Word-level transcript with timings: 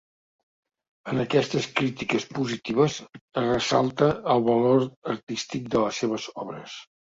En 1.11 1.23
aquestes 1.23 1.67
crítiques 1.81 2.25
positives 2.39 2.97
es 3.19 3.45
ressalta 3.51 4.11
el 4.37 4.45
valor 4.51 4.89
artístic 5.15 5.73
de 5.77 5.87
les 5.89 6.05
seves 6.05 6.31
obres. 6.49 6.79